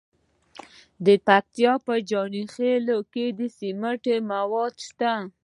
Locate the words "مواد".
4.31-4.73